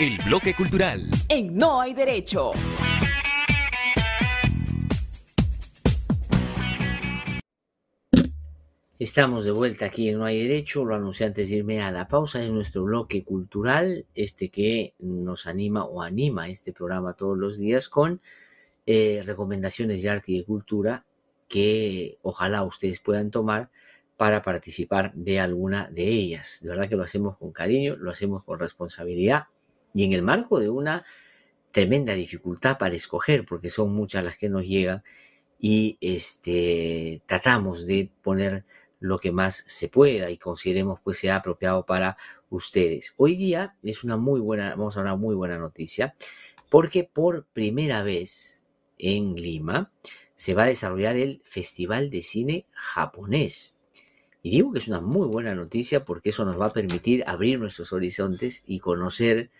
El 0.00 0.18
bloque 0.26 0.56
cultural. 0.56 1.08
En 1.28 1.56
No 1.56 1.80
hay 1.80 1.94
derecho. 1.94 2.50
Estamos 8.98 9.44
de 9.44 9.52
vuelta 9.52 9.86
aquí 9.86 10.08
en 10.08 10.18
No 10.18 10.24
hay 10.24 10.42
derecho, 10.42 10.84
lo 10.84 10.96
anuncié 10.96 11.26
antes 11.26 11.48
de 11.48 11.58
irme 11.58 11.80
a 11.80 11.92
la 11.92 12.08
pausa, 12.08 12.42
es 12.42 12.50
nuestro 12.50 12.82
bloque 12.82 13.22
cultural, 13.22 14.04
este 14.16 14.48
que 14.48 14.94
nos 14.98 15.46
anima 15.46 15.84
o 15.84 16.02
anima 16.02 16.48
este 16.48 16.72
programa 16.72 17.12
todos 17.12 17.38
los 17.38 17.56
días 17.56 17.88
con 17.88 18.20
eh, 18.86 19.22
recomendaciones 19.24 20.02
de 20.02 20.10
arte 20.10 20.32
y 20.32 20.38
de 20.38 20.44
cultura 20.44 21.04
que 21.46 22.18
ojalá 22.22 22.64
ustedes 22.64 22.98
puedan 22.98 23.30
tomar 23.30 23.70
para 24.16 24.42
participar 24.42 25.14
de 25.14 25.38
alguna 25.38 25.88
de 25.88 26.08
ellas. 26.08 26.58
De 26.62 26.70
verdad 26.70 26.88
que 26.88 26.96
lo 26.96 27.04
hacemos 27.04 27.36
con 27.36 27.52
cariño, 27.52 27.94
lo 27.94 28.10
hacemos 28.10 28.42
con 28.42 28.58
responsabilidad 28.58 29.44
y 29.94 30.04
en 30.04 30.12
el 30.12 30.22
marco 30.22 30.60
de 30.60 30.68
una 30.68 31.04
tremenda 31.72 32.14
dificultad 32.14 32.76
para 32.78 32.94
escoger, 32.94 33.46
porque 33.46 33.70
son 33.70 33.94
muchas 33.94 34.24
las 34.24 34.36
que 34.36 34.48
nos 34.48 34.66
llegan 34.66 35.02
y 35.58 35.96
este, 36.00 37.22
tratamos 37.26 37.86
de 37.86 38.10
poner 38.22 38.64
lo 39.00 39.18
que 39.18 39.32
más 39.32 39.64
se 39.66 39.88
pueda 39.88 40.30
y 40.30 40.36
consideremos 40.36 41.00
pues 41.02 41.18
sea 41.18 41.36
apropiado 41.36 41.86
para 41.86 42.16
ustedes. 42.50 43.14
Hoy 43.16 43.36
día 43.36 43.76
es 43.82 44.04
una 44.04 44.16
muy 44.16 44.40
buena, 44.40 44.70
vamos 44.70 44.96
a 44.96 45.00
una 45.00 45.16
muy 45.16 45.34
buena 45.34 45.58
noticia, 45.58 46.14
porque 46.70 47.04
por 47.04 47.46
primera 47.52 48.02
vez 48.02 48.64
en 48.98 49.34
Lima 49.34 49.90
se 50.34 50.54
va 50.54 50.64
a 50.64 50.66
desarrollar 50.66 51.16
el 51.16 51.40
Festival 51.44 52.10
de 52.10 52.22
Cine 52.22 52.66
Japonés. 52.72 53.76
Y 54.42 54.50
digo 54.50 54.72
que 54.72 54.78
es 54.78 54.88
una 54.88 55.00
muy 55.00 55.26
buena 55.26 55.54
noticia 55.54 56.04
porque 56.04 56.30
eso 56.30 56.44
nos 56.44 56.60
va 56.60 56.66
a 56.66 56.72
permitir 56.72 57.24
abrir 57.26 57.58
nuestros 57.58 57.92
horizontes 57.92 58.62
y 58.66 58.78
conocer 58.78 59.50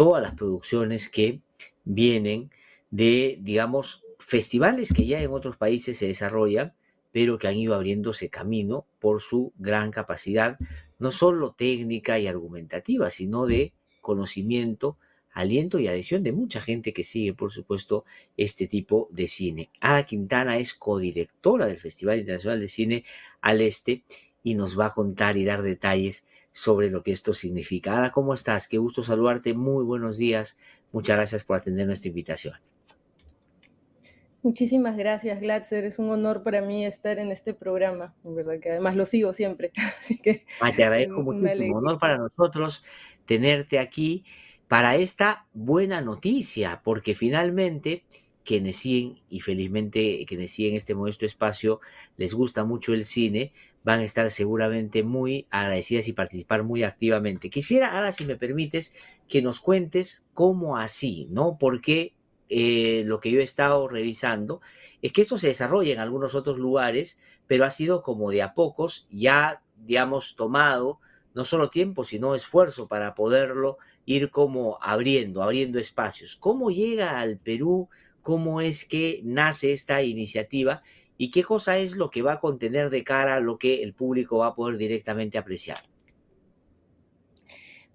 todas 0.00 0.22
las 0.22 0.32
producciones 0.32 1.10
que 1.10 1.42
vienen 1.84 2.50
de, 2.90 3.36
digamos, 3.42 4.02
festivales 4.18 4.94
que 4.94 5.04
ya 5.04 5.20
en 5.20 5.30
otros 5.30 5.58
países 5.58 5.98
se 5.98 6.06
desarrollan 6.06 6.72
pero 7.12 7.36
que 7.36 7.48
han 7.48 7.56
ido 7.56 7.74
abriéndose 7.74 8.30
camino 8.30 8.86
por 8.98 9.20
su 9.20 9.52
gran 9.58 9.90
capacidad, 9.90 10.58
no 10.98 11.10
solo 11.10 11.52
técnica 11.52 12.18
y 12.18 12.28
argumentativa, 12.28 13.10
sino 13.10 13.44
de 13.44 13.74
conocimiento, 14.00 14.96
aliento 15.34 15.78
y 15.78 15.88
adhesión 15.88 16.22
de 16.22 16.32
mucha 16.32 16.62
gente 16.62 16.94
que 16.94 17.04
sigue, 17.04 17.34
por 17.34 17.52
supuesto, 17.52 18.06
este 18.38 18.66
tipo 18.68 19.06
de 19.10 19.28
cine. 19.28 19.68
Ada 19.82 20.06
Quintana 20.06 20.56
es 20.56 20.72
codirectora 20.72 21.66
del 21.66 21.76
Festival 21.76 22.20
Internacional 22.20 22.58
de 22.60 22.68
Cine 22.68 23.04
al 23.42 23.60
Este 23.60 24.04
y 24.42 24.54
nos 24.54 24.80
va 24.80 24.86
a 24.86 24.94
contar 24.94 25.36
y 25.36 25.44
dar 25.44 25.60
detalles 25.60 26.26
sobre 26.52 26.90
lo 26.90 27.02
que 27.02 27.12
esto 27.12 27.34
significa. 27.34 27.98
Ada, 27.98 28.10
¿cómo 28.10 28.34
estás? 28.34 28.68
Qué 28.68 28.78
gusto 28.78 29.02
saludarte. 29.02 29.54
Muy 29.54 29.84
buenos 29.84 30.16
días. 30.16 30.58
Muchas 30.92 31.16
gracias 31.16 31.44
por 31.44 31.56
atender 31.56 31.86
nuestra 31.86 32.08
invitación. 32.08 32.54
Muchísimas 34.42 34.96
gracias, 34.96 35.40
Glatzer. 35.40 35.84
Es 35.84 35.98
un 35.98 36.10
honor 36.10 36.42
para 36.42 36.62
mí 36.62 36.86
estar 36.86 37.18
en 37.18 37.30
este 37.30 37.52
programa, 37.52 38.14
en 38.24 38.34
verdad 38.34 38.58
que 38.58 38.70
además 38.70 38.96
lo 38.96 39.04
sigo 39.04 39.34
siempre. 39.34 39.70
Así 39.98 40.16
que 40.16 40.46
ah, 40.60 40.72
te 40.74 40.82
agradezco 40.82 41.20
muchísimo. 41.22 41.76
Honor 41.76 41.98
para 41.98 42.16
nosotros 42.16 42.82
tenerte 43.26 43.78
aquí 43.78 44.24
para 44.66 44.96
esta 44.96 45.46
buena 45.52 46.00
noticia, 46.00 46.80
porque 46.82 47.14
finalmente 47.14 48.04
quienes 48.42 48.76
siguen 48.76 49.20
y 49.28 49.40
felizmente 49.40 50.24
quienes 50.26 50.52
siguen 50.52 50.74
este 50.74 50.94
modesto 50.94 51.26
espacio 51.26 51.80
les 52.16 52.32
gusta 52.32 52.64
mucho 52.64 52.94
el 52.94 53.04
cine, 53.04 53.52
van 53.82 54.00
a 54.00 54.04
estar 54.04 54.30
seguramente 54.30 55.02
muy 55.02 55.46
agradecidas 55.50 56.08
y 56.08 56.12
participar 56.12 56.62
muy 56.62 56.82
activamente. 56.82 57.50
Quisiera, 57.50 57.96
ahora 57.96 58.12
si 58.12 58.24
me 58.24 58.36
permites, 58.36 58.94
que 59.28 59.42
nos 59.42 59.60
cuentes 59.60 60.26
cómo 60.34 60.76
así, 60.76 61.28
¿no? 61.30 61.56
¿Por 61.58 61.80
qué 61.80 62.14
eh, 62.52 63.04
lo 63.06 63.20
que 63.20 63.30
yo 63.30 63.38
he 63.38 63.44
estado 63.44 63.86
revisando, 63.86 64.60
es 65.02 65.12
que 65.12 65.20
esto 65.22 65.38
se 65.38 65.46
desarrolla 65.46 65.92
en 65.92 66.00
algunos 66.00 66.34
otros 66.34 66.58
lugares, 66.58 67.16
pero 67.46 67.64
ha 67.64 67.70
sido 67.70 68.02
como 68.02 68.32
de 68.32 68.42
a 68.42 68.54
pocos, 68.54 69.06
ya, 69.10 69.62
digamos, 69.76 70.34
tomado 70.34 70.98
no 71.32 71.44
solo 71.44 71.70
tiempo, 71.70 72.02
sino 72.02 72.34
esfuerzo 72.34 72.88
para 72.88 73.14
poderlo 73.14 73.78
ir 74.04 74.30
como 74.30 74.78
abriendo, 74.82 75.44
abriendo 75.44 75.78
espacios. 75.78 76.36
¿Cómo 76.36 76.72
llega 76.72 77.20
al 77.20 77.38
Perú? 77.38 77.88
¿Cómo 78.20 78.60
es 78.60 78.84
que 78.84 79.20
nace 79.22 79.70
esta 79.70 80.02
iniciativa? 80.02 80.82
¿Y 81.22 81.30
qué 81.30 81.42
cosa 81.42 81.76
es 81.76 81.96
lo 81.96 82.08
que 82.10 82.22
va 82.22 82.32
a 82.32 82.40
contener 82.40 82.88
de 82.88 83.04
cara 83.04 83.36
a 83.36 83.40
lo 83.40 83.58
que 83.58 83.82
el 83.82 83.92
público 83.92 84.38
va 84.38 84.46
a 84.46 84.54
poder 84.54 84.78
directamente 84.78 85.36
apreciar? 85.36 85.76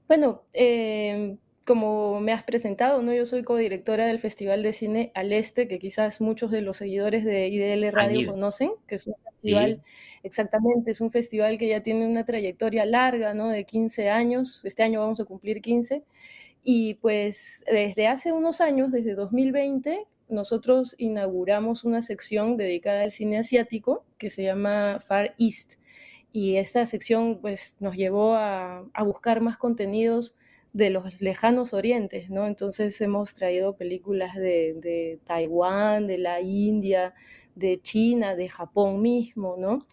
Bueno, 0.08 0.44
eh, 0.54 1.36
como 1.66 2.22
me 2.22 2.34
has 2.34 2.44
presentado, 2.44 3.02
¿no? 3.02 3.16
Yo 3.16 3.26
soy 3.26 3.42
codirectora 3.42 4.06
del 4.06 4.20
Festival 4.20 4.62
de 4.62 4.74
Cine 4.74 5.12
al 5.16 5.34
Este, 5.34 5.68
que 5.68 5.80
quizás 5.80 6.22
muchos 6.22 6.52
de 6.52 6.62
los 6.62 6.78
seguidores 6.78 7.26
de 7.26 7.48
IDL 7.48 7.92
Radio 7.92 8.30
conocen, 8.30 8.74
que 8.86 8.94
es 8.94 9.08
un 9.08 9.16
festival, 9.24 9.82
exactamente, 10.22 10.92
es 10.92 11.02
un 11.02 11.10
festival 11.10 11.58
que 11.58 11.68
ya 11.68 11.82
tiene 11.82 12.08
una 12.08 12.26
trayectoria 12.26 12.86
larga, 12.86 13.34
¿no? 13.34 13.50
De 13.50 13.64
15 13.64 14.12
años, 14.12 14.62
este 14.66 14.84
año 14.84 15.00
vamos 15.00 15.20
a 15.20 15.26
cumplir 15.26 15.62
15, 15.62 16.04
y 16.62 16.94
pues 16.94 17.66
desde 17.66 18.06
hace 18.06 18.34
unos 18.34 18.62
años, 18.62 18.92
desde 18.92 19.16
2020, 19.16 20.06
nosotros 20.30 20.96
inauguramos 20.98 21.84
una 21.84 22.02
sección 22.02 22.58
dedicada 22.58 23.04
al 23.04 23.12
cine 23.12 23.40
asiático 23.40 24.06
que 24.18 24.30
se 24.30 24.44
llama 24.44 25.00
Far 25.00 25.36
East, 25.38 25.80
y 26.36 26.58
esta 26.58 26.86
sección 26.86 27.40
pues 27.40 27.78
nos 27.80 27.96
llevó 27.96 28.36
a, 28.36 28.84
buscar 29.06 29.40
más 29.40 29.56
contenidos 29.56 30.36
de 30.74 30.90
los 30.90 31.22
lejanos 31.22 31.74
orientes, 31.74 32.30
¿no? 32.30 32.46
Entonces 32.46 33.00
hemos 33.00 33.34
traído 33.34 33.78
películas 33.78 34.36
de, 34.36 35.18
Taiwán, 35.24 36.08
de 36.08 36.18
la 36.18 36.42
India, 36.42 37.14
de 37.56 37.82
China, 37.82 38.36
de 38.36 38.50
Japón 38.50 39.02
mismo, 39.02 39.56
¿no? 39.58 39.88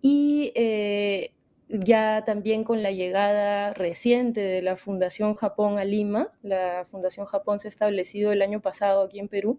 Y 0.00 0.52
eh, 0.54 1.32
ya 1.72 2.22
también 2.26 2.64
con 2.64 2.82
la 2.82 2.90
llegada 2.90 3.72
reciente 3.72 4.40
de 4.42 4.60
la 4.60 4.76
Fundación 4.76 5.34
Japón 5.34 5.78
a 5.78 5.84
Lima, 5.84 6.30
la 6.42 6.84
Fundación 6.84 7.24
Japón 7.24 7.58
se 7.58 7.68
ha 7.68 7.70
establecido 7.70 8.30
el 8.30 8.42
año 8.42 8.60
pasado 8.60 9.02
aquí 9.02 9.18
en 9.18 9.28
Perú, 9.28 9.58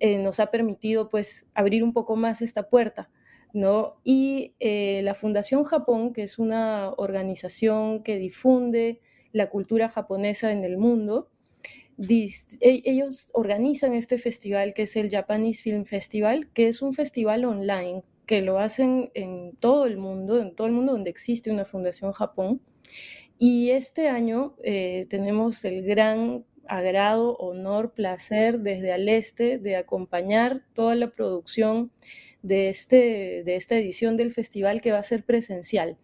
eh, 0.00 0.18
nos 0.18 0.40
ha 0.40 0.50
permitido 0.50 1.08
pues 1.08 1.46
abrir 1.54 1.84
un 1.84 1.92
poco 1.92 2.16
más 2.16 2.42
esta 2.42 2.68
puerta. 2.68 3.10
¿No? 3.54 3.96
Y 4.04 4.54
eh, 4.60 5.00
la 5.04 5.14
Fundación 5.14 5.64
Japón, 5.64 6.12
que 6.12 6.22
es 6.22 6.38
una 6.38 6.90
organización 6.98 8.02
que 8.02 8.18
difunde 8.18 9.00
la 9.32 9.48
cultura 9.48 9.88
japonesa 9.88 10.52
en 10.52 10.64
el 10.64 10.76
mundo. 10.76 11.30
E, 11.98 12.28
ellos 12.60 13.28
organizan 13.32 13.94
este 13.94 14.18
festival 14.18 14.74
que 14.74 14.82
es 14.82 14.96
el 14.96 15.08
Japanese 15.10 15.62
Film 15.62 15.86
Festival, 15.86 16.50
que 16.52 16.68
es 16.68 16.82
un 16.82 16.92
festival 16.92 17.46
online 17.46 18.02
que 18.28 18.42
lo 18.42 18.58
hacen 18.58 19.10
en 19.14 19.56
todo 19.56 19.86
el 19.86 19.96
mundo, 19.96 20.38
en 20.38 20.54
todo 20.54 20.66
el 20.66 20.74
mundo 20.74 20.92
donde 20.92 21.08
existe 21.08 21.50
una 21.50 21.64
Fundación 21.64 22.12
Japón. 22.12 22.60
Y 23.38 23.70
este 23.70 24.08
año 24.08 24.54
eh, 24.62 25.06
tenemos 25.08 25.64
el 25.64 25.82
gran 25.82 26.44
agrado, 26.66 27.36
honor, 27.38 27.94
placer 27.94 28.60
desde 28.60 28.92
al 28.92 29.08
este 29.08 29.58
de 29.58 29.76
acompañar 29.76 30.62
toda 30.74 30.94
la 30.94 31.10
producción 31.10 31.90
de, 32.42 32.68
este, 32.68 33.42
de 33.44 33.56
esta 33.56 33.78
edición 33.78 34.18
del 34.18 34.30
festival 34.30 34.82
que 34.82 34.92
va 34.92 34.98
a 34.98 35.04
ser 35.04 35.24
presencial. 35.24 35.96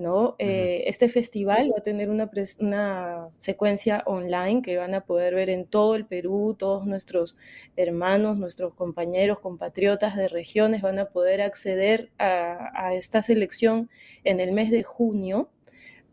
¿No? 0.00 0.34
Eh, 0.38 0.84
este 0.86 1.08
festival 1.08 1.70
va 1.72 1.78
a 1.78 1.82
tener 1.82 2.10
una, 2.10 2.30
una, 2.58 3.28
secuencia 3.38 4.02
online 4.06 4.62
que 4.62 4.76
van 4.76 4.94
a 4.94 5.02
poder 5.02 5.34
ver 5.34 5.50
en 5.50 5.66
todo 5.66 5.94
el 5.94 6.06
Perú, 6.06 6.56
todos 6.58 6.86
nuestros 6.86 7.36
hermanos, 7.76 8.38
nuestros 8.38 8.74
compañeros, 8.74 9.40
compatriotas 9.40 10.16
de 10.16 10.28
regiones 10.28 10.82
van 10.82 10.98
a 10.98 11.10
poder 11.10 11.42
acceder 11.42 12.10
a, 12.18 12.94
esta 12.94 13.22
selección 13.22 13.88
en 14.24 14.40
el 14.40 14.52
mes 14.52 14.70
de 14.70 14.82
junio, 14.82 15.50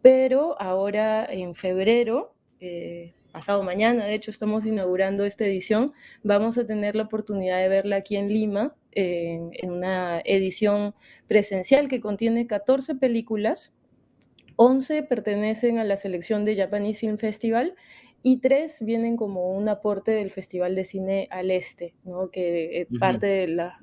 pero 0.01 0.61
ahora 0.61 1.25
en 1.25 1.55
febrero, 1.55 2.35
eh, 2.59 3.13
pasado 3.31 3.63
mañana, 3.63 4.05
de 4.05 4.13
hecho 4.13 4.31
estamos 4.31 4.65
inaugurando 4.65 5.25
esta 5.25 5.45
edición, 5.45 5.93
vamos 6.23 6.57
a 6.57 6.65
tener 6.65 6.95
la 6.95 7.03
oportunidad 7.03 7.59
de 7.59 7.69
verla 7.69 7.97
aquí 7.97 8.15
en 8.17 8.29
Lima 8.29 8.75
en, 8.97 9.71
una 9.71 10.21
edición 10.25 10.95
presencial 11.27 11.87
que 11.87 12.01
contiene 12.01 12.47
14 12.47 12.95
películas. 12.95 13.73
11 14.57 15.03
pertenecen 15.03 15.79
a 15.79 15.83
la 15.83 15.97
selección 15.97 16.43
de 16.43 16.57
Japanese 16.57 16.99
Film 16.99 17.17
Festival 17.17 17.75
y 18.23 18.37
tres 18.37 18.83
vienen 18.83 19.15
como 19.15 19.55
un 19.55 19.69
aporte 19.69 20.11
del 20.11 20.31
Festival 20.31 20.75
de 20.75 20.83
Cine 20.83 21.27
al 21.31 21.51
Este, 21.51 21.93
¿no? 22.03 22.29
que 22.29 22.81
es 22.81 22.87
parte 22.99 23.27
de, 23.27 23.47
la, 23.47 23.79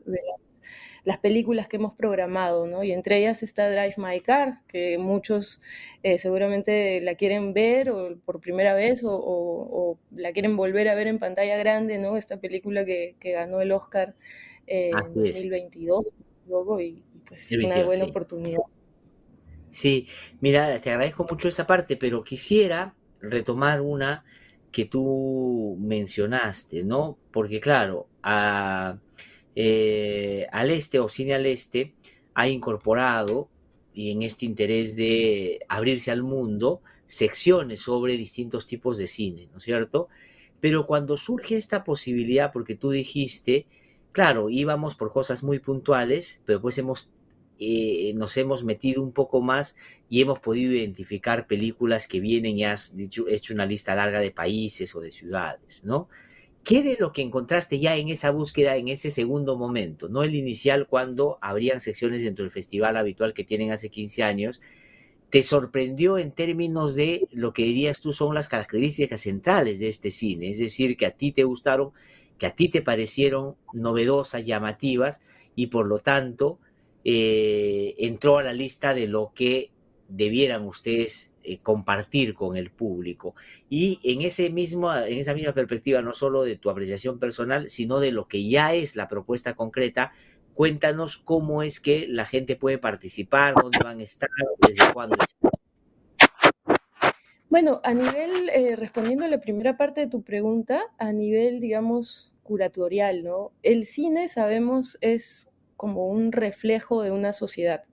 las 1.05 1.19
películas 1.19 1.69
que 1.69 1.77
hemos 1.77 1.95
programado, 1.95 2.67
¿no? 2.67 2.83
Y 2.83 2.93
entre 2.93 3.19
ellas 3.19 3.43
está 3.43 3.71
Drive 3.71 3.95
My 3.99 4.21
Car, 4.21 4.63
que 4.67 4.99
muchos 4.99 5.61
eh, 6.03 6.19
seguramente 6.19 7.01
la 7.03 7.15
quieren 7.15 7.53
ver 7.53 7.91
o 7.91 8.17
por 8.25 8.41
primera 8.41 8.75
vez 8.75 9.03
o, 9.05 9.99
la 10.11 10.33
quieren 10.33 10.57
volver 10.57 10.89
a 10.89 10.95
ver 10.95 11.07
en 11.07 11.19
pantalla 11.19 11.57
grande, 11.57 11.99
¿no? 11.99 12.17
Esta 12.17 12.39
película 12.39 12.85
que, 12.85 13.17
ganó 13.23 13.61
el 13.61 13.73
Oscar 13.73 14.15
en 14.67 14.93
2022, 15.15 16.15
luego, 16.49 16.81
y, 16.81 17.05
pues 17.27 17.53
es 17.53 17.63
una 17.63 17.85
buena 17.85 18.05
oportunidad. 18.05 18.61
Sí, 19.75 20.07
mira, 20.41 20.81
te 20.81 20.91
agradezco 20.91 21.27
mucho 21.29 21.49
esa 21.49 21.67
parte, 21.67 21.97
pero 21.97 22.23
quisiera 22.23 22.95
retomar 23.21 23.81
una 23.81 24.25
que 24.71 24.85
tú 24.85 25.77
mencionaste, 25.81 26.85
¿no? 26.85 27.19
Porque 27.33 27.61
claro, 27.61 28.07
a, 28.23 28.99
eh, 29.57 30.47
al 30.53 30.71
este 30.71 31.01
o 31.01 31.09
cine 31.09 31.35
al 31.35 31.47
este 31.47 31.93
ha 32.35 32.47
incorporado, 32.49 33.49
y 33.93 34.11
en 34.13 34.23
este 34.23 34.47
interés 34.47 34.95
de 34.97 35.61
abrirse 35.69 36.11
al 36.13 36.23
mundo, 36.23 36.81
secciones 37.07 37.81
sobre 37.81 38.17
distintos 38.17 38.67
tipos 38.67 38.97
de 38.99 39.07
cine, 39.09 39.49
¿no 39.53 39.59
es 39.59 39.65
cierto? 39.65 40.09
Pero 40.61 40.87
cuando 40.87 41.17
surge 41.17 41.57
esta 41.57 41.85
posibilidad, 41.85 42.53
porque 42.53 42.75
tú 42.77 42.91
dijiste, 42.91 43.67
claro, 44.13 44.51
íbamos 44.51 44.95
por 44.95 45.13
cosas 45.13 45.43
muy 45.43 45.59
puntuales, 45.59 46.43
pero 46.47 46.61
pues 46.61 46.79
hemos, 46.79 47.11
eh, 47.59 48.13
nos 48.15 48.37
hemos 48.37 48.65
metido 48.65 49.03
un 49.03 49.13
poco 49.13 49.41
más 49.41 49.77
y 50.09 50.21
hemos 50.21 50.41
podido 50.41 50.73
identificar 50.73 51.47
películas 51.47 52.09
que 52.09 52.21
vienen 52.21 52.59
y 52.59 52.65
has 52.65 52.97
hecho 52.99 53.55
una 53.55 53.67
lista 53.67 53.95
larga 53.95 54.21
de 54.21 54.31
países 54.31 54.95
o 54.95 55.01
de 55.01 55.13
ciudades, 55.13 55.85
¿no? 55.85 56.09
¿Qué 56.65 56.83
de 56.83 56.97
lo 56.99 57.13
que 57.13 57.21
encontraste 57.21 57.79
ya 57.79 57.95
en 57.97 58.09
esa 58.09 58.31
búsqueda, 58.31 58.77
en 58.77 58.89
ese 58.89 59.11
segundo 59.11 59.59
momento? 59.59 60.09
No 60.09 60.23
el 60.23 60.35
inicial 60.35 60.87
cuando 60.87 61.39
habrían 61.43 61.83
secciones 61.83 62.23
dentro 62.23 62.43
del 62.43 62.51
festival 62.51 62.97
habitual 62.97 63.35
que 63.35 63.45
tienen 63.45 63.71
hace 63.71 63.91
15 63.91 64.23
años. 64.23 64.63
¿Te 65.29 65.43
sorprendió 65.43 66.17
en 66.17 66.33
términos 66.33 66.95
de 66.95 67.29
lo 67.33 67.53
que 67.53 67.65
dirías 67.65 68.01
tú 68.01 68.15
son 68.15 68.35
las 68.35 68.49
características 68.49 69.21
centrales 69.21 69.79
de 69.79 69.89
este 69.89 70.11
cine? 70.11 70.49
Es 70.49 70.59
decir, 70.59 70.97
que 70.97 71.05
a 71.05 71.11
ti 71.11 71.33
te 71.33 71.45
gustaron, 71.45 71.91
que 72.39 72.47
a 72.47 72.55
ti 72.55 72.71
te 72.71 72.81
parecieron 72.81 73.57
novedosas, 73.75 74.47
llamativas 74.47 75.21
y 75.55 75.67
por 75.67 75.87
lo 75.87 75.99
tanto 75.99 76.59
eh, 77.05 77.95
entró 77.99 78.39
a 78.39 78.43
la 78.43 78.53
lista 78.53 78.95
de 78.95 79.07
lo 79.07 79.33
que 79.35 79.71
debieran 80.09 80.65
ustedes 80.67 81.35
eh, 81.43 81.59
compartir 81.59 82.35
con 82.35 82.57
el 82.57 82.71
público. 82.71 83.35
Y 83.69 84.01
en, 84.03 84.23
ese 84.23 84.49
mismo, 84.51 84.95
en 84.95 85.19
esa 85.19 85.35
misma 85.35 85.53
perspectiva, 85.53 86.01
no 86.01 86.15
solo 86.15 86.43
de 86.43 86.57
tu 86.57 86.71
apreciación 86.71 87.19
personal, 87.19 87.69
sino 87.69 88.01
de 88.01 88.13
lo 88.13 88.29
que 88.29 88.49
ya 88.49 88.75
es 88.75 88.97
la 88.97 89.09
propuesta 89.09 89.55
concreta, 89.55 90.13
cuéntanos 90.55 91.19
cómo 91.19 91.63
es 91.63 91.81
que 91.81 92.07
la 92.09 92.25
gente 92.25 92.57
puede 92.57 92.79
participar, 92.79 93.55
dónde 93.55 93.79
van 93.83 94.01
a 94.01 94.03
estar, 94.03 94.31
desde 94.67 94.93
cuándo. 94.93 95.17
Bueno, 97.51 97.81
a 97.85 97.95
nivel, 97.95 98.49
eh, 98.49 98.75
respondiendo 98.75 99.25
a 99.25 99.29
la 99.29 99.41
primera 99.41 99.77
parte 99.77 100.01
de 100.01 100.07
tu 100.07 100.23
pregunta, 100.23 100.83
a 100.99 101.13
nivel, 101.13 101.61
digamos, 101.61 102.33
curatorial, 102.43 103.23
¿no? 103.23 103.53
El 103.63 103.85
cine, 103.85 104.29
sabemos, 104.29 104.99
es 105.01 105.54
como 105.77 106.09
un 106.09 106.33
reflejo 106.33 107.03
de 107.03 107.11
una 107.11 107.33
sociedad, 107.33 107.85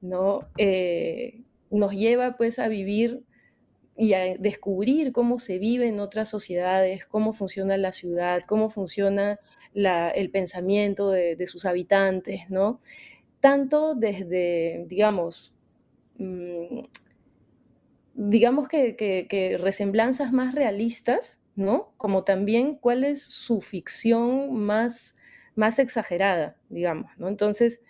¿no? 0.00 0.48
Eh, 0.58 1.42
nos 1.70 1.92
lleva 1.92 2.36
pues 2.36 2.58
a 2.58 2.68
vivir 2.68 3.24
y 3.96 4.14
a 4.14 4.36
descubrir 4.38 5.12
cómo 5.12 5.38
se 5.38 5.58
vive 5.58 5.88
en 5.88 6.00
otras 6.00 6.28
sociedades, 6.28 7.06
cómo 7.06 7.32
funciona 7.32 7.76
la 7.76 7.92
ciudad, 7.92 8.42
cómo 8.46 8.68
funciona 8.68 9.38
el 9.74 10.30
pensamiento 10.30 11.10
de, 11.10 11.46
sus 11.46 11.64
habitantes, 11.64 12.48
¿no? 12.48 12.80
Tanto 13.40 13.94
desde, 13.94 14.84
digamos, 14.88 15.54
mm, 16.18 16.80
digamos 18.14 18.68
que, 18.68 18.96
que, 18.96 19.56
resemblanzas 19.58 20.32
más 20.32 20.54
realistas, 20.54 21.40
¿no? 21.56 21.92
Como 21.96 22.24
también 22.24 22.76
cuál 22.76 23.04
es 23.04 23.22
su 23.22 23.60
ficción 23.60 24.54
más, 24.54 25.16
más 25.56 25.78
exagerada, 25.78 26.56
digamos, 26.68 27.10
¿no? 27.18 27.28
Entonces, 27.28 27.80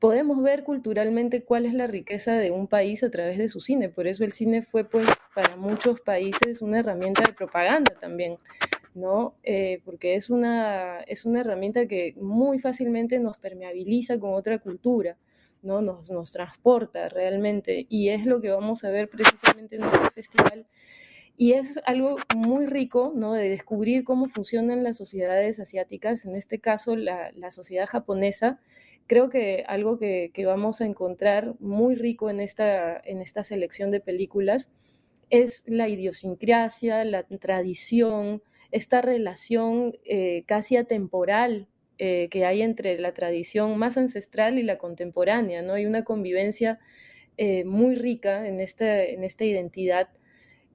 podemos 0.00 0.42
ver 0.42 0.64
culturalmente 0.64 1.44
cuál 1.44 1.66
es 1.66 1.74
la 1.74 1.86
riqueza 1.86 2.36
de 2.36 2.50
un 2.50 2.66
país 2.66 3.02
a 3.04 3.10
través 3.10 3.38
de 3.38 3.48
su 3.48 3.60
cine. 3.60 3.90
Por 3.90 4.06
eso 4.06 4.24
el 4.24 4.32
cine 4.32 4.62
fue, 4.62 4.84
pues, 4.84 5.06
para 5.34 5.56
muchos 5.56 6.00
países 6.00 6.62
una 6.62 6.80
herramienta 6.80 7.22
de 7.22 7.34
propaganda 7.34 7.94
también, 8.00 8.38
¿no? 8.94 9.34
Eh, 9.42 9.80
porque 9.84 10.14
es 10.14 10.30
una, 10.30 11.00
es 11.00 11.26
una 11.26 11.40
herramienta 11.40 11.86
que 11.86 12.14
muy 12.16 12.58
fácilmente 12.58 13.18
nos 13.18 13.36
permeabiliza 13.38 14.18
con 14.18 14.34
otra 14.34 14.58
cultura, 14.58 15.18
¿no? 15.62 15.82
Nos, 15.82 16.10
nos 16.10 16.32
transporta 16.32 17.10
realmente. 17.10 17.86
Y 17.90 18.08
es 18.08 18.24
lo 18.24 18.40
que 18.40 18.50
vamos 18.50 18.84
a 18.84 18.90
ver 18.90 19.10
precisamente 19.10 19.76
en 19.76 19.84
este 19.84 20.10
festival. 20.14 20.66
Y 21.40 21.54
es 21.54 21.80
algo 21.86 22.18
muy 22.36 22.66
rico, 22.66 23.14
¿no? 23.16 23.32
De 23.32 23.48
descubrir 23.48 24.04
cómo 24.04 24.28
funcionan 24.28 24.84
las 24.84 24.98
sociedades 24.98 25.58
asiáticas, 25.58 26.26
en 26.26 26.36
este 26.36 26.58
caso 26.58 26.96
la, 26.96 27.32
la 27.34 27.50
sociedad 27.50 27.86
japonesa, 27.86 28.60
creo 29.06 29.30
que 29.30 29.64
algo 29.66 29.98
que, 29.98 30.30
vamos 30.44 30.82
a 30.82 30.84
encontrar 30.84 31.54
muy 31.58 31.94
rico 31.94 32.28
en 32.28 32.40
esta, 32.40 33.00
en 33.02 33.22
esta 33.22 33.42
selección 33.42 33.90
de 33.90 34.00
películas 34.00 34.70
es 35.30 35.64
la 35.66 35.88
idiosincrasia, 35.88 37.06
la 37.06 37.22
tradición, 37.22 38.42
esta 38.70 39.00
relación 39.00 39.94
eh, 40.04 40.44
casi 40.46 40.76
atemporal 40.76 41.68
eh, 41.96 42.28
que 42.30 42.44
hay 42.44 42.60
entre 42.60 42.98
la 42.98 43.14
tradición 43.14 43.78
más 43.78 43.96
ancestral 43.96 44.58
y 44.58 44.62
la 44.62 44.76
contemporánea, 44.76 45.62
¿no? 45.62 45.72
Hay 45.72 45.86
una 45.86 46.04
convivencia 46.04 46.80
eh, 47.38 47.64
muy 47.64 47.94
rica 47.94 48.46
en, 48.46 48.60
este, 48.60 49.14
en 49.14 49.24
esta 49.24 49.46
identidad 49.46 50.10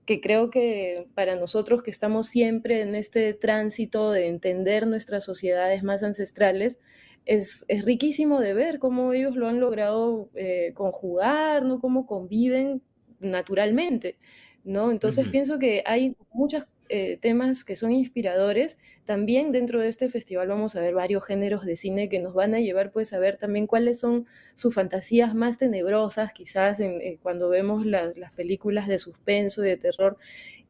que 0.06 0.22
creo 0.22 0.50
que 0.50 1.08
para 1.16 1.36
nosotros 1.36 1.82
que 1.84 1.92
estamos 1.92 2.28
siempre 2.28 2.82
en 2.82 2.96
este 2.96 3.34
tránsito 3.34 4.12
de 4.12 4.28
entender 4.28 4.88
nuestras 4.88 5.24
sociedades 5.24 5.84
más 5.84 6.04
ancestrales, 6.04 6.80
es, 7.26 7.66
riquísimo 7.84 8.40
de 8.40 8.54
ver 8.54 8.80
cómo 8.80 9.14
ellos 9.14 9.36
lo 9.36 9.48
han 9.48 9.60
logrado 9.60 10.30
eh, 10.36 10.72
conjugar, 10.76 11.64
¿no? 11.64 11.80
Cómo 11.80 12.06
conviven 12.06 12.82
naturalmente, 13.20 14.18
¿no? 14.64 14.92
Entonces 14.92 15.28
pienso 15.30 15.58
que 15.60 15.84
hay 15.86 16.16
muchos 16.32 16.66
eh, 16.90 17.18
temas 17.18 17.64
que 17.64 17.76
son 17.76 17.92
inspiradores. 17.92 18.78
También 19.06 19.52
dentro 19.52 19.82
de 19.82 19.90
este 19.90 20.10
festival 20.10 20.48
vamos 20.48 20.76
a 20.76 20.82
ver 20.82 20.94
varios 20.94 21.26
géneros 21.26 21.66
de 21.66 21.76
cine 21.76 22.10
que 22.10 22.20
nos 22.20 22.34
van 22.34 22.54
a 22.56 22.60
llevar 22.60 22.92
pues 22.92 23.14
a 23.14 23.20
ver 23.20 23.38
también 23.38 23.68
cuáles 23.68 24.00
son 24.00 24.26
sus 24.54 24.74
fantasías 24.74 25.36
más 25.36 25.58
tenebrosas, 25.58 26.34
quizás 26.34 26.80
en, 26.80 27.18
cuando 27.18 27.50
vemos 27.50 27.86
las, 27.86 28.18
las 28.18 28.32
películas 28.32 28.88
de 28.88 28.98
suspenso 28.98 29.64
y 29.64 29.70
de 29.70 29.78
terror 29.78 30.18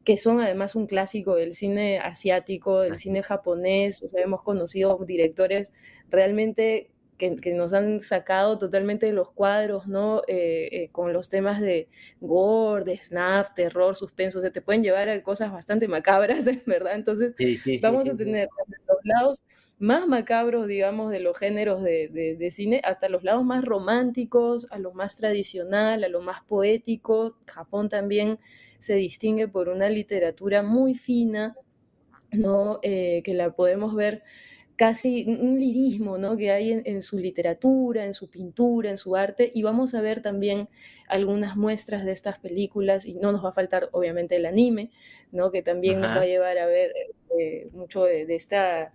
que 0.04 0.16
son 0.16 0.40
además 0.40 0.76
un 0.76 0.86
clásico 0.86 1.34
del 1.34 1.52
cine 1.52 1.98
asiático, 1.98 2.80
del 2.80 2.94
cine 2.94 3.24
japonés. 3.24 4.04
O 4.04 4.08
sea, 4.08 4.22
hemos 4.22 4.40
conocido 4.42 4.96
directores 5.04 5.72
realmente 6.10 6.90
que, 7.16 7.54
nos 7.54 7.72
han 7.72 8.00
sacado 8.00 8.58
totalmente 8.58 9.06
de 9.06 9.12
los 9.12 9.30
cuadros, 9.30 9.86
¿no? 9.86 10.22
Eh, 10.28 10.68
eh, 10.72 10.88
con 10.92 11.12
los 11.12 11.28
temas 11.28 11.60
de 11.60 11.88
gore, 12.20 12.84
de 12.84 12.98
snap, 12.98 13.54
terror, 13.54 13.94
suspenso, 13.96 14.38
o 14.38 14.40
sea, 14.40 14.50
te 14.50 14.62
pueden 14.62 14.82
llevar 14.82 15.08
a 15.08 15.22
cosas 15.22 15.52
bastante 15.52 15.88
macabras, 15.88 16.44
¿verdad? 16.66 16.94
Entonces, 16.94 17.34
vamos 17.82 18.08
a 18.08 18.16
tener 18.16 18.48
los 18.86 18.98
lados 19.04 19.44
más 19.78 20.06
macabros, 20.06 20.66
digamos, 20.66 21.10
de 21.10 21.20
los 21.20 21.38
géneros 21.38 21.82
de, 21.82 22.08
de, 22.38 22.50
cine, 22.50 22.80
hasta 22.84 23.08
los 23.08 23.24
lados 23.24 23.44
más 23.44 23.64
románticos, 23.64 24.66
a 24.70 24.78
lo 24.78 24.92
más 24.92 25.16
tradicional, 25.16 26.02
a 26.04 26.08
lo 26.08 26.22
más 26.22 26.42
poético. 26.44 27.36
Japón 27.46 27.88
también 27.88 28.38
se 28.78 28.94
distingue 28.94 29.48
por 29.48 29.68
una 29.68 29.90
literatura 29.90 30.62
muy 30.62 30.94
fina, 30.94 31.56
¿no? 32.32 32.78
Eh, 32.82 33.22
que 33.24 33.34
la 33.34 33.50
podemos 33.54 33.94
ver 33.94 34.22
casi 34.76 35.24
un 35.26 35.58
lirismo 35.58 36.18
¿no? 36.18 36.36
que 36.36 36.50
hay 36.50 36.70
en, 36.84 37.02
su 37.02 37.18
literatura, 37.18 38.04
en 38.04 38.14
su 38.14 38.28
pintura, 38.28 38.90
en 38.90 38.98
su 38.98 39.16
arte, 39.16 39.50
y 39.52 39.62
vamos 39.62 39.94
a 39.94 40.00
ver 40.00 40.20
también 40.22 40.68
algunas 41.08 41.56
muestras 41.56 42.04
de 42.04 42.12
estas 42.12 42.38
películas, 42.38 43.06
y 43.06 43.14
no 43.14 43.32
nos 43.32 43.44
va 43.44 43.50
a 43.50 43.52
faltar 43.52 43.88
obviamente 43.92 44.36
el 44.36 44.46
anime, 44.46 44.90
¿no? 45.32 45.50
que 45.50 45.62
también 45.62 46.00
nos 46.00 46.10
va 46.10 46.22
a 46.22 46.26
llevar 46.26 46.58
a 46.58 46.66
ver 46.66 46.92
eh, 47.38 47.68
mucho 47.72 48.04
de, 48.04 48.26
esta, 48.34 48.92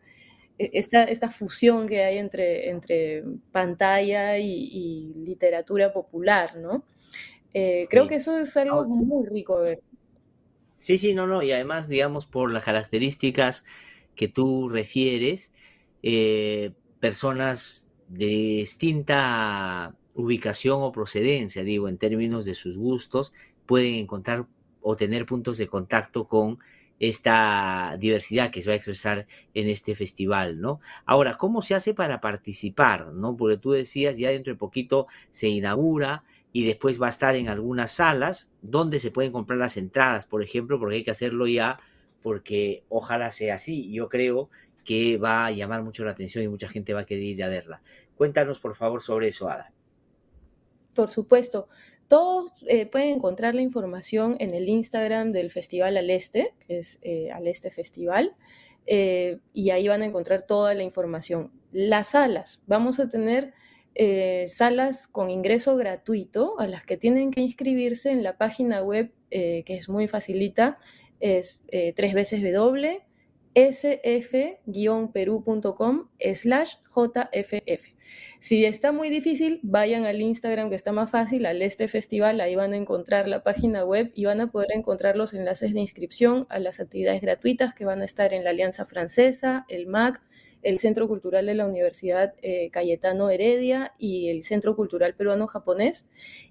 e, 0.59 0.69
esta, 0.73 1.03
esta, 1.03 1.29
fusión 1.29 1.88
que 1.88 2.03
hay 2.03 2.17
entre, 2.17 2.69
entre 2.69 3.23
pantalla 3.51 4.38
y, 4.38 5.13
literatura 5.25 5.91
popular, 5.91 6.57
¿no? 6.57 6.83
Eh, 7.53 7.85
creo 7.89 8.07
que 8.07 8.15
eso 8.15 8.38
es 8.38 8.55
algo 8.55 8.85
muy 8.85 9.27
rico 9.27 9.59
de 9.61 9.69
ver. 9.71 9.79
Sí, 10.77 10.97
sí, 10.97 11.13
no, 11.13 11.27
no, 11.27 11.43
y 11.43 11.51
además, 11.51 11.88
digamos, 11.89 12.25
por 12.25 12.51
las 12.51 12.63
características 12.63 13.65
que 14.15 14.27
tú 14.27 14.69
refieres, 14.69 15.53
eh, 16.03 16.72
personas 17.00 17.89
de 18.08 18.25
distinta 18.25 19.96
ubicación 20.13 20.81
o 20.81 20.91
procedencia, 20.91 21.63
digo, 21.63 21.88
en 21.88 21.98
términos 21.98 22.46
de 22.46 22.55
sus 22.55 22.77
gustos, 22.77 23.34
pueden 23.65 23.96
encontrar 23.96 24.48
o 24.81 24.96
tener 24.96 25.25
puntos 25.25 25.58
de 25.58 25.67
contacto 25.67 26.27
con 26.27 26.60
esta 27.00 27.98
diversidad 28.00 28.51
que 28.51 28.62
se 28.62 28.70
va 28.70 28.74
a 28.74 28.75
expresar 28.75 29.25
en 29.55 29.67
este 29.70 29.96
festival, 29.96 30.62
¿no? 30.62 30.81
Ahora, 31.05 31.38
¿cómo 31.38 31.63
se 31.63 31.74
hace 31.74 31.96
para 31.96 32.22
participar, 32.22 33.08
no? 33.08 33.36
Porque 33.36 33.58
tú 33.58 33.72
decías, 33.72 34.20
ya 34.20 34.29
dentro 34.29 34.53
de 34.53 34.60
poquito 34.60 35.08
se 35.31 35.48
inaugura 35.48 36.24
y 36.53 36.65
después 36.65 37.01
va 37.01 37.08
a 37.08 37.10
estar 37.10 37.36
en 37.36 37.50
algunas 37.50 37.93
salas 37.93 38.51
donde 38.62 39.00
se 39.00 39.10
pueden 39.10 39.31
comprar 39.31 39.58
las 39.58 39.77
entradas, 39.77 40.27
por 40.27 40.43
ejemplo, 40.43 40.79
porque 40.79 40.98
hay 40.98 41.03
que 41.03 41.12
hacerlo 41.12 41.48
ya, 41.48 41.79
porque 42.22 42.84
ojalá 42.89 43.31
sea 43.31 43.55
así. 43.55 43.91
Yo 43.91 44.08
creo 44.08 44.50
que 44.83 45.17
va 45.17 45.45
a 45.45 45.51
llamar 45.51 45.83
mucho 45.83 46.03
la 46.03 46.11
atención 46.11 46.43
y 46.43 46.47
mucha 46.47 46.67
gente 46.67 46.93
va 46.93 47.01
a 47.01 47.05
querer 47.05 47.23
ir 47.23 47.43
a 47.43 47.50
verla. 47.50 47.81
Cuéntanos, 48.15 48.59
por 48.59 48.75
favor, 48.75 49.01
sobre 49.01 49.27
eso, 49.27 49.50
Ada. 49.50 49.73
Por 50.93 51.09
supuesto. 51.09 51.67
Todos 52.07 52.51
eh, 52.67 52.88
pueden 52.88 53.15
encontrar 53.15 53.55
la 53.55 53.61
información 53.61 54.35
en 54.39 54.53
el 54.53 54.67
Instagram 54.67 55.31
del 55.31 55.50
Festival 55.50 55.95
Al 55.95 56.09
Este, 56.09 56.53
que 56.67 56.77
es 56.77 57.00
eh, 57.03 57.31
Al 57.31 57.47
Este 57.47 57.71
Festival, 57.71 58.35
eh, 58.85 59.39
y 59.53 59.69
ahí 59.69 59.88
van 59.88 60.01
a 60.01 60.05
encontrar 60.05 60.41
toda 60.41 60.73
la 60.73 60.83
información. 60.83 61.51
Las 61.71 62.09
salas, 62.09 62.63
vamos 62.67 63.00
a 63.00 63.07
tener 63.07 63.53
salas 64.45 65.07
con 65.07 65.29
ingreso 65.29 65.75
gratuito 65.75 66.59
a 66.59 66.67
las 66.67 66.85
que 66.85 66.95
tienen 66.95 67.29
que 67.29 67.41
inscribirse 67.41 68.09
en 68.09 68.23
la 68.23 68.38
página 68.38 68.81
web, 68.81 69.11
que 69.29 69.63
es 69.67 69.89
muy 69.89 70.07
facilita, 70.07 70.79
es 71.19 71.61
tres 71.95 72.13
veces 72.13 72.41
w 72.41 73.01
sf-perú.com 73.55 74.46
slash 76.34 76.77
jff. 76.96 78.00
Si 78.39 78.65
está 78.65 78.91
muy 78.91 79.10
difícil, 79.10 79.60
vayan 79.62 80.06
al 80.06 80.22
Instagram 80.22 80.70
que 80.70 80.75
está 80.75 80.91
más 80.91 81.12
fácil, 81.12 81.46
al 81.46 81.62
Este 81.62 81.88
Festival, 81.88 82.41
ahí 82.41 82.56
van 82.56 82.74
a 82.74 82.77
encontrar 82.77 83.27
la 83.27 83.44
página 83.44 83.86
web 83.86 84.12
y 84.15 84.25
van 84.25 84.41
a 84.41 84.51
poder 84.51 84.70
encontrar 84.74 85.15
los 85.15 85.34
enlaces 85.34 85.74
de 85.74 85.80
inscripción 85.80 86.48
a 86.50 86.60
las 86.60 86.80
actividades 86.80 87.22
gratuitas 87.22 87.74
que 87.74 87.86
van 87.86 88.01
a 88.01 88.06
estar 88.06 88.34
en 88.34 88.44
la 88.44 88.50
Alianza 88.50 88.86
Francesa, 88.86 89.65
el 89.70 89.88
MAC, 89.88 90.22
el 90.63 90.80
Centro 90.80 91.08
Cultural 91.08 91.46
de 91.46 91.56
la 91.56 91.65
Universidad 91.65 92.34
eh, 92.41 92.70
Cayetano 92.72 93.30
Heredia 93.30 93.94
y 93.98 94.30
el 94.30 94.44
Centro 94.44 94.75
Cultural 94.75 95.15
Peruano 95.15 95.48
Japonés. 95.48 96.08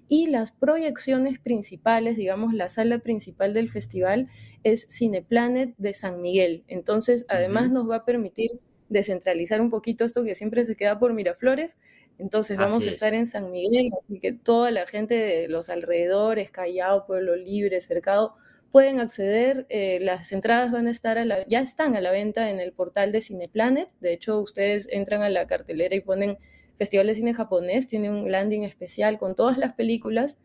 Y 0.07 0.27
las 0.27 0.51
proyecciones 0.51 1.39
principales, 1.39 2.17
digamos, 2.17 2.53
la 2.53 2.69
sala 2.69 2.99
principal 2.99 3.53
del 3.53 3.69
festival 3.69 4.27
es 4.63 4.87
Cineplanet 4.89 5.73
de 5.77 5.93
San 5.93 6.21
Miguel. 6.21 6.63
Entonces, 6.67 7.25
además 7.29 7.71
nos 7.71 7.89
va 7.89 7.97
a 7.97 8.05
permitir 8.05 8.59
descentralizar 8.91 9.61
un 9.61 9.69
poquito 9.69 10.03
esto 10.03 10.23
que 10.23 10.35
siempre 10.35 10.63
se 10.65 10.75
queda 10.75 10.99
por 10.99 11.13
Miraflores. 11.13 11.77
Entonces 12.19 12.57
vamos 12.57 12.85
a 12.85 12.89
estar 12.89 13.13
en 13.13 13.25
San 13.25 13.51
Miguel, 13.51 13.89
así 13.97 14.19
que 14.19 14.33
toda 14.33 14.69
la 14.69 14.85
gente 14.85 15.15
de 15.15 15.47
los 15.47 15.69
alrededores, 15.69 16.51
Callao, 16.51 17.05
Pueblo 17.07 17.35
Libre, 17.35 17.81
Cercado, 17.81 18.35
pueden 18.69 18.99
acceder. 18.99 19.65
Eh, 19.69 19.99
las 20.01 20.31
entradas 20.33 20.71
van 20.71 20.87
a 20.87 20.91
estar 20.91 21.17
a 21.17 21.25
la, 21.25 21.45
ya 21.47 21.61
están 21.61 21.95
a 21.95 22.01
la 22.01 22.11
venta 22.11 22.49
en 22.49 22.59
el 22.59 22.73
portal 22.73 23.11
de 23.11 23.21
Cineplanet. 23.21 23.89
De 24.01 24.13
hecho, 24.13 24.39
ustedes 24.39 24.87
entran 24.91 25.23
a 25.23 25.29
la 25.29 25.47
cartelera 25.47 25.95
y 25.95 26.01
ponen 26.01 26.37
Festival 26.75 27.07
de 27.07 27.15
Cine 27.15 27.33
Japonés, 27.33 27.87
tiene 27.87 28.09
un 28.09 28.29
landing 28.31 28.63
especial 28.63 29.17
con 29.17 29.35
todas 29.35 29.57
las 29.57 29.73
películas 29.73 30.37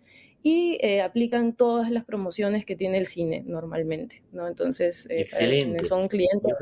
y 0.43 0.79
eh, 0.81 1.03
aplican 1.03 1.55
todas 1.55 1.91
las 1.91 2.05
promociones 2.05 2.65
que 2.65 2.77
tiene 2.77 2.99
el 2.99 3.07
cine 3.07 3.43
normalmente, 3.45 4.23
¿no? 4.33 4.47
Entonces, 4.47 5.09
eh, 5.11 5.27
son 5.83 6.09
clientes, 6.09 6.55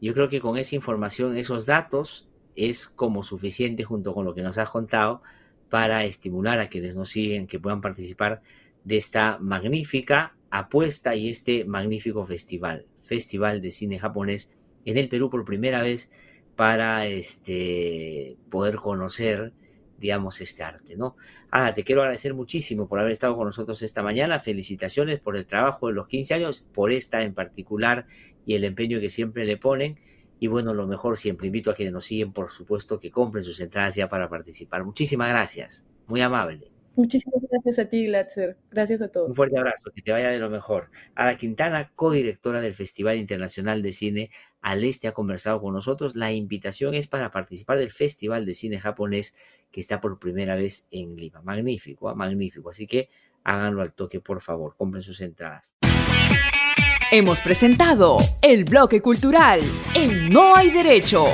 yo 0.00 0.14
creo 0.14 0.28
que 0.28 0.40
con 0.40 0.56
esa 0.56 0.74
información, 0.74 1.36
esos 1.36 1.66
datos, 1.66 2.28
es 2.56 2.88
como 2.88 3.22
suficiente 3.22 3.84
junto 3.84 4.14
con 4.14 4.24
lo 4.24 4.34
que 4.34 4.42
nos 4.42 4.58
has 4.58 4.70
contado 4.70 5.22
para 5.68 6.04
estimular 6.04 6.58
a 6.58 6.68
quienes 6.68 6.96
nos 6.96 7.10
siguen 7.10 7.46
que 7.46 7.60
puedan 7.60 7.80
participar 7.80 8.42
de 8.84 8.96
esta 8.96 9.38
magnífica 9.38 10.34
apuesta 10.50 11.14
y 11.14 11.28
este 11.28 11.64
magnífico 11.64 12.24
festival, 12.24 12.86
Festival 13.02 13.60
de 13.60 13.70
Cine 13.70 13.98
Japonés 13.98 14.50
en 14.84 14.96
el 14.96 15.08
Perú 15.08 15.30
por 15.30 15.44
primera 15.44 15.82
vez 15.82 16.10
para 16.56 17.06
este, 17.06 18.36
poder 18.50 18.76
conocer, 18.76 19.52
digamos, 19.98 20.40
este 20.40 20.62
arte, 20.62 20.96
¿no? 20.96 21.16
Ah, 21.50 21.72
te 21.74 21.84
quiero 21.84 22.02
agradecer 22.02 22.34
muchísimo 22.34 22.88
por 22.88 22.98
haber 22.98 23.12
estado 23.12 23.36
con 23.36 23.46
nosotros 23.46 23.82
esta 23.82 24.02
mañana. 24.02 24.40
Felicitaciones 24.40 25.20
por 25.20 25.36
el 25.36 25.46
trabajo 25.46 25.88
de 25.88 25.94
los 25.94 26.06
15 26.06 26.34
años, 26.34 26.66
por 26.74 26.92
esta 26.92 27.22
en 27.22 27.34
particular 27.34 28.06
y 28.46 28.54
el 28.54 28.64
empeño 28.64 29.00
que 29.00 29.10
siempre 29.10 29.44
le 29.44 29.56
ponen. 29.56 29.98
Y 30.38 30.46
bueno, 30.46 30.72
lo 30.72 30.86
mejor 30.86 31.18
siempre 31.18 31.48
invito 31.48 31.70
a 31.70 31.74
quienes 31.74 31.92
nos 31.92 32.04
siguen, 32.04 32.32
por 32.32 32.50
supuesto, 32.50 32.98
que 32.98 33.10
compren 33.10 33.44
sus 33.44 33.60
entradas 33.60 33.94
ya 33.94 34.08
para 34.08 34.28
participar. 34.28 34.84
Muchísimas 34.84 35.28
gracias. 35.28 35.86
Muy 36.06 36.22
amable. 36.22 36.70
Muchísimas 36.96 37.46
gracias 37.50 37.78
a 37.78 37.88
ti, 37.88 38.06
Glatzer. 38.06 38.56
Gracias 38.70 39.00
a 39.00 39.08
todos. 39.08 39.28
Un 39.28 39.34
fuerte 39.34 39.58
abrazo, 39.58 39.90
que 39.94 40.02
te 40.02 40.12
vaya 40.12 40.30
de 40.30 40.38
lo 40.38 40.50
mejor. 40.50 40.90
Ada 41.14 41.36
Quintana, 41.36 41.92
codirectora 41.94 42.60
del 42.60 42.74
Festival 42.74 43.16
Internacional 43.18 43.82
de 43.82 43.92
Cine 43.92 44.30
al 44.60 44.84
Este, 44.84 45.08
ha 45.08 45.12
conversado 45.12 45.60
con 45.60 45.72
nosotros. 45.72 46.16
La 46.16 46.32
invitación 46.32 46.94
es 46.94 47.06
para 47.06 47.30
participar 47.30 47.78
del 47.78 47.90
Festival 47.90 48.44
de 48.44 48.54
Cine 48.54 48.80
Japonés 48.80 49.36
que 49.70 49.80
está 49.80 50.00
por 50.00 50.18
primera 50.18 50.56
vez 50.56 50.88
en 50.90 51.16
Lima. 51.16 51.42
Magnífico, 51.42 52.08
¿ah? 52.08 52.14
magnífico. 52.14 52.70
Así 52.70 52.86
que 52.86 53.08
háganlo 53.44 53.82
al 53.82 53.94
toque, 53.94 54.20
por 54.20 54.40
favor. 54.40 54.74
Compren 54.76 55.02
sus 55.02 55.20
entradas. 55.20 55.72
Hemos 57.12 57.40
presentado 57.40 58.18
el 58.40 58.64
bloque 58.64 59.02
cultural 59.02 59.60
en 59.94 60.32
No 60.32 60.54
hay 60.54 60.70
derecho. 60.70 61.26